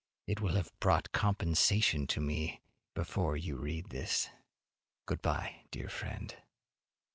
It 0.25 0.41
will 0.41 0.55
have 0.55 0.71
brought 0.79 1.11
compensation 1.11 2.07
to 2.07 2.19
me 2.19 2.59
before 2.95 3.37
you 3.37 3.55
read 3.57 3.91
this. 3.91 4.31
Good 5.05 5.21
by, 5.21 5.65
dear 5.69 5.89
friend! 5.89 6.33